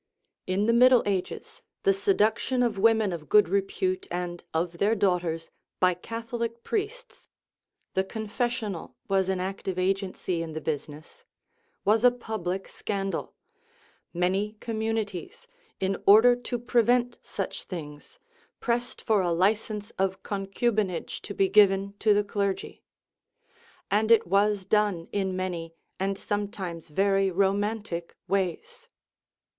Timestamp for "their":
4.79-4.95